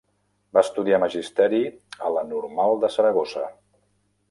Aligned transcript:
Va 0.57 0.61
estudiar 0.67 0.99
Magisteri 1.03 1.59
a 2.07 2.11
la 2.17 2.25
Normal 2.33 2.83
de 2.85 2.91
Saragossa. 2.97 3.47